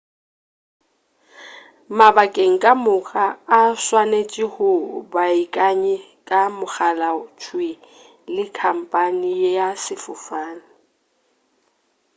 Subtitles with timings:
[1.97, 3.25] mabakeng ka moka
[3.57, 4.71] o swanetše o
[5.11, 7.09] beakanye ka mogala
[7.41, 7.75] thwii
[8.33, 10.67] le khamphane ya sefofane